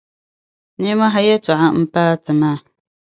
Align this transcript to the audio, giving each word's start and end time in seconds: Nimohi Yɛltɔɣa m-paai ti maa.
Nimohi 0.81 1.21
Yɛltɔɣa 1.27 1.67
m-paai 1.81 2.15
ti 2.23 2.31
maa. 2.39 2.57